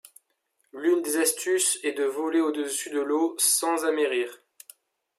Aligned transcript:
L'une 0.73 1.03
des 1.03 1.17
astuces 1.17 1.77
est 1.83 1.91
de 1.91 2.05
voler 2.05 2.41
au-dessus 2.41 2.89
de 2.89 2.99
l'eau 3.01 3.35
sans 3.37 3.85
amerrir. 3.85 4.41